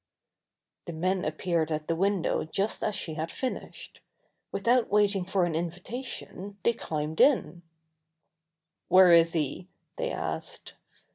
[0.87, 4.01] The men appeared at the window just as she had finished.
[4.51, 7.61] Without waiting for an invita tion they climbed in.
[8.87, 9.67] "Where is he?"
[9.97, 10.73] they asked.